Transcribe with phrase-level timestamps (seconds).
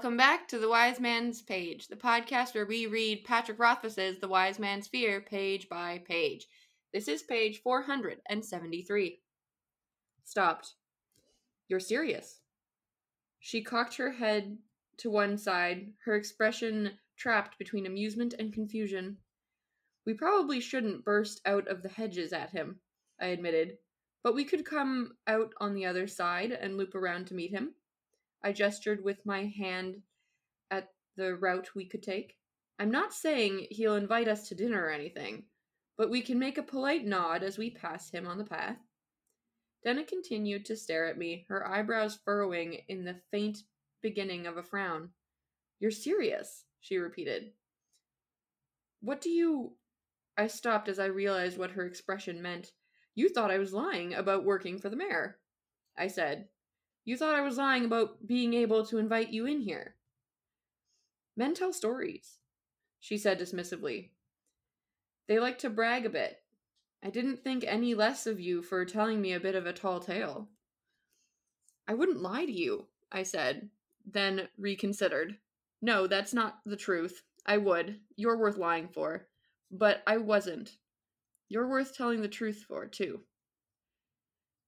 [0.00, 4.28] Welcome back to the Wise Man's Page, the podcast where we read Patrick Rothfuss's The
[4.28, 6.46] Wise Man's Fear page by page.
[6.94, 9.20] This is page 473.
[10.24, 10.72] Stopped.
[11.68, 12.40] You're serious.
[13.40, 14.56] She cocked her head
[14.96, 19.18] to one side, her expression trapped between amusement and confusion.
[20.06, 22.80] We probably shouldn't burst out of the hedges at him,
[23.20, 23.76] I admitted,
[24.24, 27.74] but we could come out on the other side and loop around to meet him.
[28.42, 30.02] I gestured with my hand
[30.70, 32.36] at the route we could take.
[32.78, 35.44] I'm not saying he'll invite us to dinner or anything,
[35.98, 38.78] but we can make a polite nod as we pass him on the path.
[39.84, 43.58] Denna continued to stare at me, her eyebrows furrowing in the faint
[44.02, 45.10] beginning of a frown.
[45.78, 47.52] You're serious, she repeated.
[49.00, 49.76] What do you.
[50.36, 52.72] I stopped as I realized what her expression meant.
[53.14, 55.38] You thought I was lying about working for the mayor,
[55.98, 56.48] I said,
[57.04, 59.94] you thought I was lying about being able to invite you in here.
[61.36, 62.38] Men tell stories,
[62.98, 64.10] she said dismissively.
[65.26, 66.38] They like to brag a bit.
[67.02, 70.00] I didn't think any less of you for telling me a bit of a tall
[70.00, 70.48] tale.
[71.88, 73.70] I wouldn't lie to you, I said,
[74.04, 75.36] then reconsidered.
[75.80, 77.22] No, that's not the truth.
[77.46, 78.00] I would.
[78.16, 79.26] You're worth lying for.
[79.70, 80.76] But I wasn't.
[81.48, 83.20] You're worth telling the truth for, too.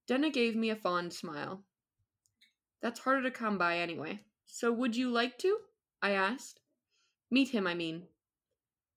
[0.07, 1.63] Denna gave me a fond smile.
[2.83, 4.19] That's harder to come by anyway.
[4.45, 5.57] So would you like to?
[6.01, 6.59] I asked.
[7.31, 8.03] Meet him, I mean.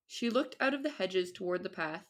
[0.09, 2.05] She looked out of the hedges toward the path.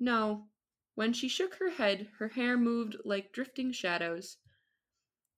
[0.00, 0.48] No.
[0.96, 4.38] When she shook her head, her hair moved like drifting shadows.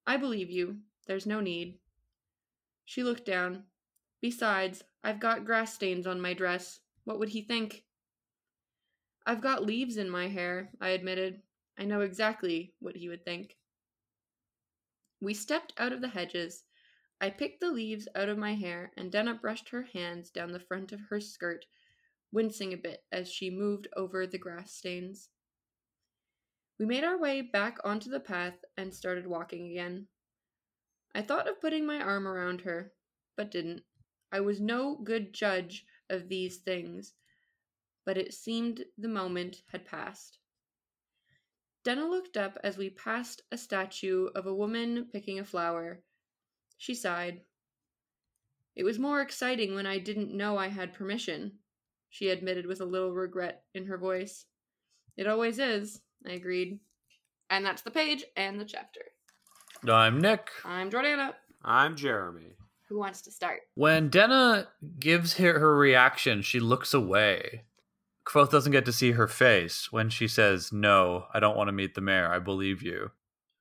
[0.07, 0.79] I believe you.
[1.07, 1.79] There's no need.
[2.87, 3.65] She looked down.
[4.23, 6.81] Besides, I've got grass stains on my dress.
[7.05, 7.85] What would he think?
[9.27, 11.43] I've got leaves in my hair, I admitted.
[11.79, 13.57] I know exactly what he would think.
[15.21, 16.65] We stepped out of the hedges.
[17.21, 20.59] I picked the leaves out of my hair, and Denna brushed her hands down the
[20.59, 21.67] front of her skirt,
[22.33, 25.29] wincing a bit as she moved over the grass stains.
[26.79, 30.09] We made our way back onto the path and started walking again.
[31.15, 32.95] I thought of putting my arm around her,
[33.37, 33.85] but didn't.
[34.33, 37.13] I was no good judge of these things,
[38.07, 40.40] but it seemed the moment had passed.
[41.83, 46.03] Denna looked up as we passed a statue of a woman picking a flower.
[46.77, 47.41] She sighed.
[48.77, 51.53] It was more exciting when I didn't know I had permission,
[52.11, 54.45] she admitted with a little regret in her voice.
[55.17, 56.81] It always is, I agreed.
[57.49, 59.01] And that's the page and the chapter.
[59.89, 60.51] I'm Nick.
[60.65, 61.35] I'm Jordana.
[61.65, 62.57] I'm Jeremy.
[62.89, 63.61] Who wants to start?
[63.75, 64.69] When Denna
[64.99, 67.63] gives her, her reaction, she looks away.
[68.27, 71.73] Kvothe doesn't get to see her face when she says, No, I don't want to
[71.73, 72.31] meet the mayor.
[72.33, 73.11] I believe you.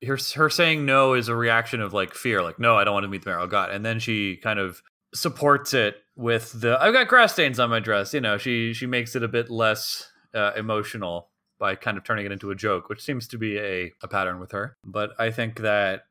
[0.06, 3.04] Her, her saying no is a reaction of like fear, like, No, I don't want
[3.04, 3.40] to meet the mayor.
[3.40, 3.70] Oh, God.
[3.70, 4.82] And then she kind of
[5.14, 8.14] supports it with the I've got grass stains on my dress.
[8.14, 12.26] You know, she she makes it a bit less uh, emotional by kind of turning
[12.26, 14.76] it into a joke, which seems to be a, a pattern with her.
[14.84, 16.04] But I think that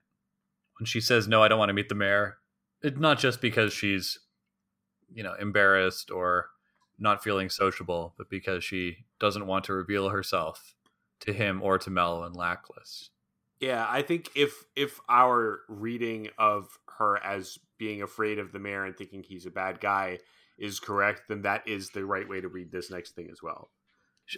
[0.80, 2.38] when she says no, I don't want to meet the mayor,
[2.82, 4.20] it's not just because she's
[5.14, 6.50] you know embarrassed or
[7.00, 10.76] not feeling sociable, but because she doesn't want to reveal herself
[11.22, 13.10] to him or to Meluan Lackless.
[13.60, 18.86] Yeah, I think if if our reading of her as being afraid of the mayor
[18.86, 20.20] and thinking he's a bad guy
[20.58, 23.70] is correct, then that is the right way to read this next thing as well.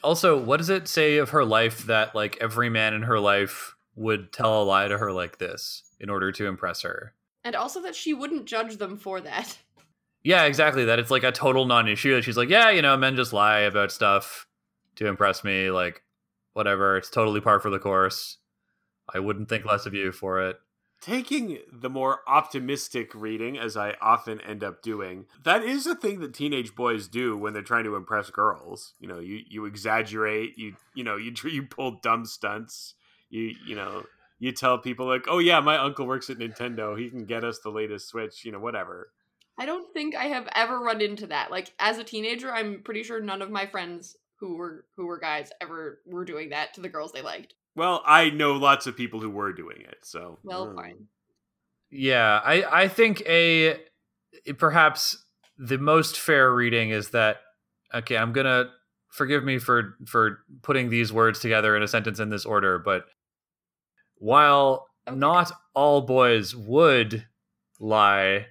[0.03, 3.75] Also, what does it say of her life that like every man in her life
[3.95, 7.13] would tell a lie to her like this in order to impress her?
[7.43, 9.57] And also that she wouldn't judge them for that.
[10.23, 10.85] Yeah, exactly.
[10.85, 12.15] That it's like a total non-issue.
[12.15, 14.47] That she's like, yeah, you know, men just lie about stuff
[14.95, 15.71] to impress me.
[15.71, 16.03] Like,
[16.53, 16.97] whatever.
[16.97, 18.37] It's totally par for the course.
[19.13, 20.57] I wouldn't think less of you for it.
[21.01, 26.19] Taking the more optimistic reading, as I often end up doing, that is a thing
[26.19, 28.93] that teenage boys do when they're trying to impress girls.
[28.99, 32.93] You know, you you exaggerate, you you know, you you pull dumb stunts.
[33.31, 34.03] You you know,
[34.37, 36.95] you tell people like, "Oh yeah, my uncle works at Nintendo.
[36.97, 39.09] He can get us the latest Switch." You know, whatever.
[39.59, 41.51] I don't think I have ever run into that.
[41.51, 45.19] Like as a teenager, I'm pretty sure none of my friends who were who were
[45.19, 47.53] guys ever were doing that to the girls they liked.
[47.75, 50.75] Well, I know lots of people who were doing it, so Well, mm.
[50.75, 51.07] fine.
[51.89, 53.77] Yeah, I I think a
[54.57, 55.25] perhaps
[55.57, 57.37] the most fair reading is that
[57.93, 58.69] okay, I'm going to
[59.09, 63.05] forgive me for for putting these words together in a sentence in this order, but
[64.15, 65.17] while Okay.
[65.17, 67.25] not all boys would
[67.79, 68.47] lie,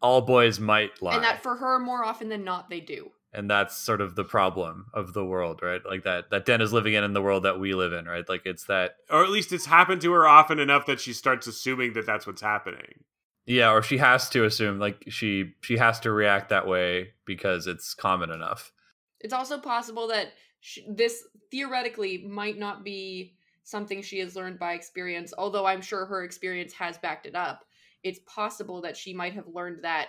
[0.00, 1.14] all boys might lie.
[1.14, 3.10] And that for her more often than not they do.
[3.32, 5.82] and that's sort of the problem of the world, right?
[5.84, 8.28] Like that that Den is living in in the world that we live in, right?
[8.28, 11.46] Like it's that Or at least it's happened to her often enough that she starts
[11.46, 13.04] assuming that that's what's happening.
[13.46, 17.66] Yeah, or she has to assume like she she has to react that way because
[17.66, 18.72] it's common enough.
[19.20, 20.28] It's also possible that
[20.60, 23.34] sh this theoretically might not be
[23.64, 27.64] something she has learned by experience, although I'm sure her experience has backed it up.
[28.02, 30.08] It's possible that she might have learned that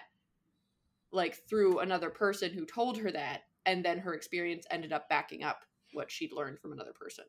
[1.12, 5.44] like through another person who told her that and then her experience ended up backing
[5.44, 5.64] up
[5.94, 7.26] what she'd learned from another person.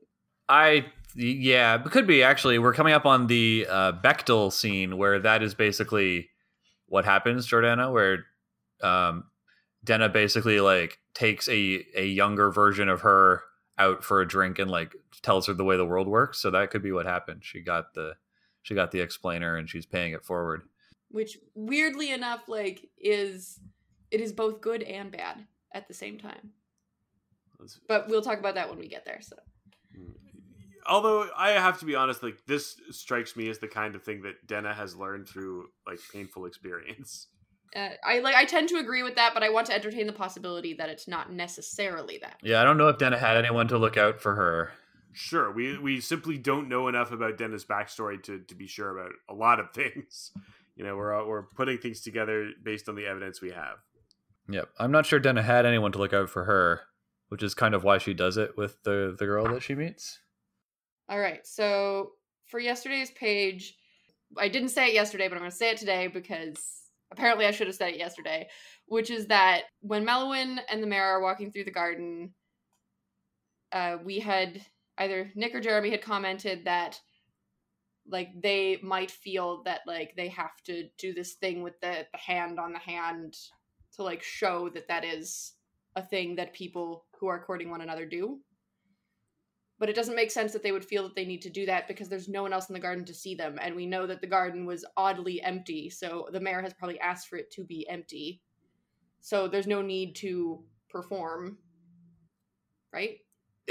[0.48, 2.58] I yeah, it could be actually.
[2.58, 6.28] We're coming up on the uh, Bechdel scene where that is basically
[6.86, 8.24] what happens, Jordana, where
[8.82, 9.24] um,
[9.84, 13.42] Denna basically like takes a a younger version of her
[13.78, 16.40] out for a drink and like tells her the way the world works.
[16.40, 17.44] So that could be what happened.
[17.44, 18.14] She got the
[18.62, 20.62] she got the explainer and she's paying it forward.
[21.10, 23.60] Which weirdly enough, like is
[24.10, 26.52] it is both good and bad at the same time.
[27.88, 29.20] But we'll talk about that when we get there.
[29.20, 29.36] So
[30.86, 34.22] although I have to be honest, like this strikes me as the kind of thing
[34.22, 37.28] that Denna has learned through like painful experience.
[37.74, 40.12] Uh, I like I tend to agree with that, but I want to entertain the
[40.12, 42.36] possibility that it's not necessarily that.
[42.42, 44.72] Yeah, I don't know if Denna had anyone to look out for her.
[45.12, 49.12] Sure, we we simply don't know enough about Denna's backstory to to be sure about
[49.28, 50.32] a lot of things.
[50.76, 53.78] You know, we're we're putting things together based on the evidence we have.
[54.48, 56.82] Yep, I'm not sure Denna had anyone to look out for her,
[57.28, 60.20] which is kind of why she does it with the the girl that she meets.
[61.08, 61.44] All right.
[61.44, 62.12] So
[62.46, 63.76] for yesterday's page,
[64.36, 67.50] I didn't say it yesterday, but I'm going to say it today because apparently I
[67.50, 68.48] should have said it yesterday,
[68.86, 72.32] which is that when Meluan and the mayor are walking through the garden,
[73.72, 74.64] uh, we had
[75.00, 77.00] either Nick or Jeremy had commented that
[78.08, 82.18] like they might feel that like they have to do this thing with the, the
[82.18, 83.36] hand on the hand
[83.94, 85.54] to like show that that is
[85.96, 88.38] a thing that people who are courting one another do.
[89.78, 91.88] But it doesn't make sense that they would feel that they need to do that
[91.88, 93.58] because there's no one else in the garden to see them.
[93.62, 97.28] And we know that the garden was oddly empty so the mayor has probably asked
[97.28, 98.42] for it to be empty.
[99.22, 101.58] So there's no need to perform
[102.92, 103.18] right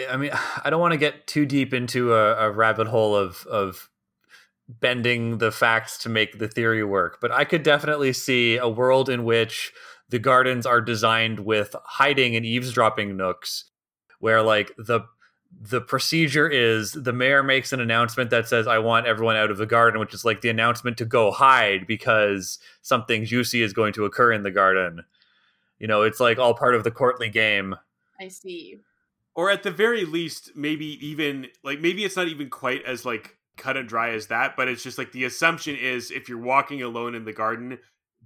[0.07, 0.31] i mean
[0.63, 3.90] i don't want to get too deep into a, a rabbit hole of of
[4.68, 9.10] bending the facts to make the theory work but i could definitely see a world
[9.10, 9.74] in which
[10.10, 13.66] the gardens are designed with hiding and eavesdropping nooks
[14.19, 15.01] where like the
[15.62, 19.57] the procedure is the mayor makes an announcement that says, I want everyone out of
[19.57, 23.94] the garden, which is like the announcement to go hide because something juicy is going
[23.94, 25.04] to occur in the garden.
[25.80, 27.75] You know, it's like all part of the courtly game.
[28.19, 28.80] I see.
[29.36, 33.38] Or at the very least, maybe even like maybe it's not even quite as like
[33.58, 36.81] cut and dry as that, but it's just like the assumption is if you're walking
[36.81, 37.78] alone in the garden,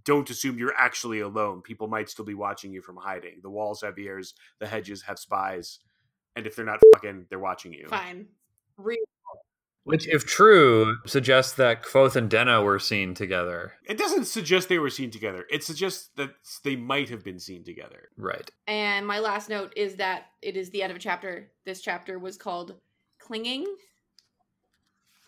[0.06, 1.62] don't assume you're actually alone.
[1.62, 3.40] People might still be watching you from hiding.
[3.42, 5.80] The walls have ears, the hedges have spies
[6.36, 7.88] and if they're not fucking, they're watching you.
[7.88, 8.28] Fine.
[8.78, 8.98] Real.
[9.86, 13.74] Which, if true, suggests that Kvothe and Denna were seen together.
[13.86, 15.46] It doesn't suggest they were seen together.
[15.52, 16.32] It suggests that
[16.64, 18.10] they might have been seen together.
[18.18, 18.50] Right.
[18.66, 21.52] And my last note is that it is the end of a chapter.
[21.66, 22.76] This chapter was called
[23.20, 23.66] Clinging.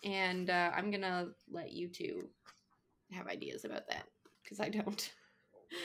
[0.02, 2.26] And uh, I'm going to let you two
[3.12, 4.04] have ideas about that
[4.42, 5.12] because I don't.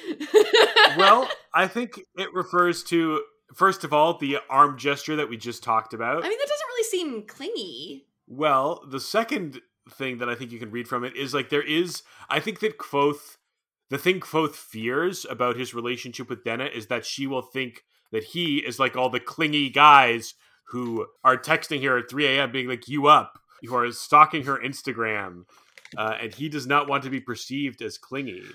[0.98, 3.22] well, I think it refers to
[3.54, 6.24] First of all, the arm gesture that we just talked about.
[6.24, 8.06] I mean, that doesn't really seem clingy.
[8.34, 11.62] Well, the second thing that I think you can read from it is like there
[11.62, 12.02] is.
[12.30, 13.36] I think that Kvothe
[13.90, 17.84] the thing Kvothe fears about his relationship with Denna is that she will think
[18.14, 20.34] that he is like all the clingy guys
[20.70, 22.54] who are texting her at 3 a.m.
[22.54, 25.44] being like, "You up?" who are stalking her Instagram,
[25.98, 28.46] uh, and he does not want to be perceived as clingy.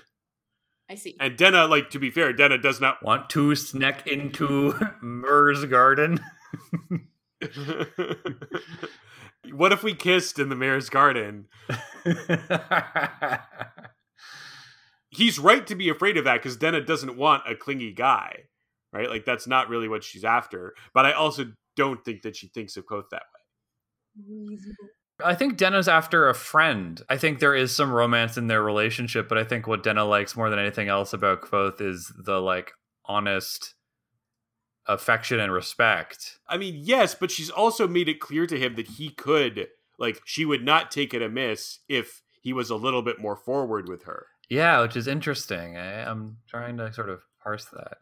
[0.89, 1.15] I see.
[1.19, 6.19] And Denna, like to be fair, Denna does not want to sneak into Maer's garden.
[9.53, 11.47] what if we kissed in the mayor's garden?
[15.09, 18.43] He's right to be afraid of that because Denna doesn't want a clingy guy,
[18.93, 19.09] right?
[19.09, 20.73] Like that's not really what she's after.
[20.93, 23.23] But I also don't think that she thinks of Kvothe that
[24.17, 24.57] way.
[25.23, 27.01] I think Denna's after a friend.
[27.09, 30.35] I think there is some romance in their relationship, but I think what Denna likes
[30.35, 32.71] more than anything else about Kvothe is the like
[33.05, 33.73] honest
[34.87, 36.39] affection and respect.
[36.47, 39.67] I mean, yes, but she's also made it clear to him that he could
[39.99, 43.89] like she would not take it amiss if he was a little bit more forward
[43.89, 44.27] with her.
[44.49, 45.75] Yeah, which is interesting.
[45.75, 47.97] I, I'm trying to sort of parse that.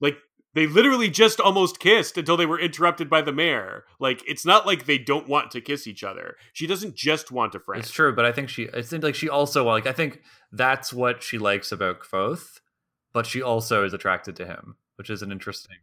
[0.00, 0.18] Like
[0.54, 3.84] they literally just almost kissed until they were interrupted by the mayor.
[3.98, 6.36] Like it's not like they don't want to kiss each other.
[6.52, 7.82] She doesn't just want a friend.
[7.82, 10.20] It's true, but I think she it seems like she also like I think
[10.52, 12.60] that's what she likes about Kvothe,
[13.12, 15.76] but she also is attracted to him, which is an interesting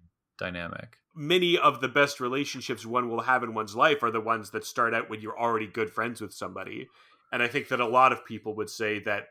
[0.43, 0.97] dynamic.
[1.15, 4.65] Many of the best relationships one will have in one's life are the ones that
[4.65, 6.89] start out when you're already good friends with somebody.
[7.31, 9.27] And I think that a lot of people would say that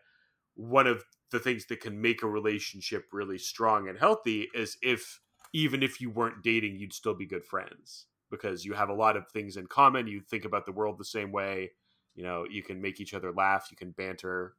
[0.54, 5.21] one of the things that can make a relationship really strong and healthy is if
[5.52, 9.16] even if you weren't dating, you'd still be good friends because you have a lot
[9.16, 10.07] of things in common.
[10.07, 11.73] You think about the world the same way.
[12.14, 14.54] You know, you can make each other laugh, you can banter.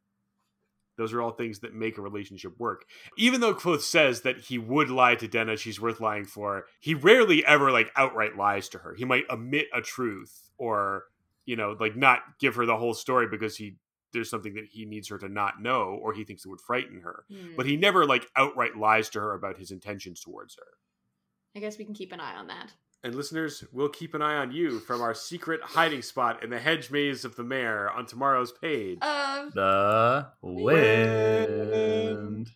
[0.97, 2.85] Those are all things that make a relationship work.
[3.17, 6.93] Even though Kvothe says that he would lie to Denna, she's worth lying for, he
[6.93, 8.93] rarely ever like outright lies to her.
[8.93, 11.05] He might omit a truth or,
[11.45, 13.75] you know, like not give her the whole story because he
[14.13, 17.01] there's something that he needs her to not know or he thinks it would frighten
[17.01, 17.25] her.
[17.29, 17.55] Hmm.
[17.57, 20.77] But he never like outright lies to her about his intentions towards her.
[21.55, 22.73] I guess we can keep an eye on that.
[23.05, 26.57] And listeners, we'll keep an eye on you from our secret hiding spot in the
[26.59, 28.99] hedge maze of the Maer on tomorrow's page.
[29.01, 32.51] Uh, The wind.